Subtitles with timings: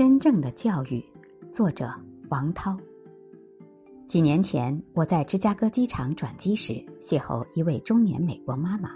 [0.00, 1.04] 真正的教育，
[1.52, 1.92] 作者
[2.30, 2.74] 王涛。
[4.06, 8.92] 几年前，我在芝加哥机场转机时，邂逅一位中年美国妈妈。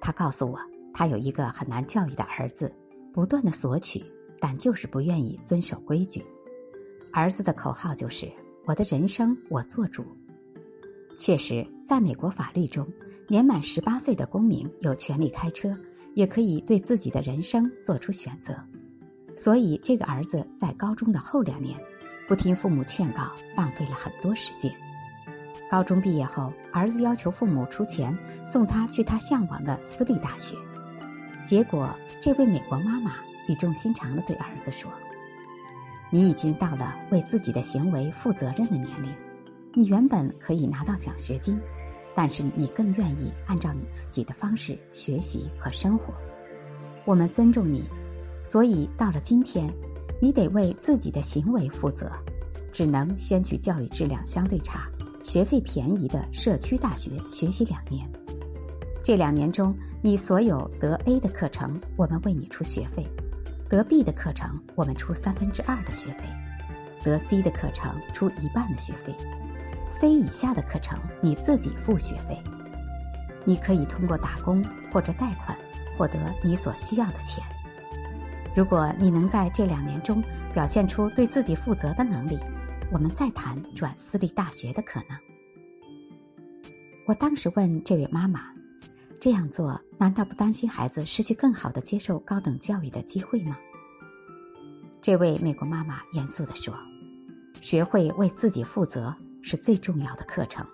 [0.00, 0.58] 她告诉我，
[0.90, 2.74] 她有一个很难教育的儿子，
[3.12, 4.02] 不断的索取，
[4.40, 6.24] 但就是不愿意遵守规矩。
[7.12, 8.26] 儿子的口号就是
[8.64, 10.02] “我的人生我做主”。
[11.20, 12.90] 确实，在美国法律中，
[13.28, 15.76] 年满十八岁的公民有权利开车，
[16.14, 18.56] 也可以对自己的人生做出选择。
[19.36, 21.78] 所以，这个儿子在高中的后两年，
[22.28, 24.72] 不听父母劝告，浪费了很多时间。
[25.70, 30.54] 高中毕业后，儿子要求父母出钱送他去他向往的私立大学。
[31.46, 31.88] 结果，
[32.20, 33.14] 这位美国妈妈
[33.48, 34.90] 语重心长的对儿子说
[36.12, 39.10] ：“你已经到了为自己的行为负责任的年龄，
[39.72, 41.58] 你原本可以拿到奖学金，
[42.14, 46.12] 但是你更愿意按照你自己的方式学习和生活。
[47.06, 47.88] 我们尊重你。”
[48.44, 49.72] 所以到了今天，
[50.20, 52.10] 你得为自己的行为负责，
[52.72, 54.88] 只能先去教育质量相对差、
[55.22, 58.08] 学费便宜的社区大学学习两年。
[59.04, 63.02] 这两年中，你所有得 A 的课程，我们为你出学费；
[63.68, 66.24] 得 B 的课程，我们出三分之二的学费；
[67.02, 69.12] 得 C 的课程出一半的学费
[69.90, 72.38] ；C 以下的课程你自己付学费。
[73.44, 75.58] 你可以通过打工或者贷款
[75.98, 77.42] 获得你所需要的钱。
[78.54, 80.22] 如果你能在这两年中
[80.52, 82.38] 表现出对自己负责的能力，
[82.90, 85.18] 我们再谈转私立大学的可能。
[87.06, 88.52] 我当时问这位妈妈
[89.18, 93.56] ：“这样做难道不担心孩子失去更好的接受高等教育的机会吗？”
[95.00, 96.74] 这位美国妈妈严肃地说
[97.62, 100.64] ：“学会为自己负责是最重要的课程。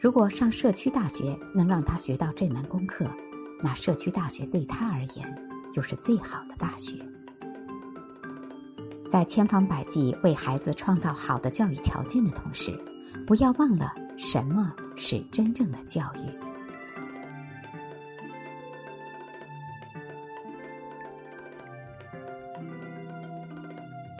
[0.00, 3.08] 如果上社区大学能让他学到这门功课，
[3.62, 6.96] 那社区大学对他而言就是最好的大学。”
[9.10, 12.78] 在千方百计为孩子创造好的教育条件的同时，
[13.26, 16.49] 不要忘了什么是真正的教育。